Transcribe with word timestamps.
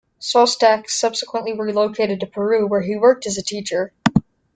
Sostak 0.19 0.89
subsequently 0.89 1.53
relocated 1.53 2.19
to 2.21 2.25
Peru 2.25 2.65
where 2.65 2.81
he 2.81 2.95
worked 2.97 3.27
as 3.27 3.37
a 3.37 3.43
teacher. 3.43 3.93